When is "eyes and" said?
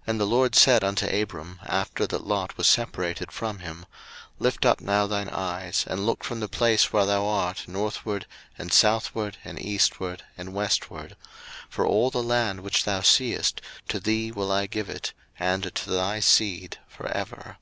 5.30-6.04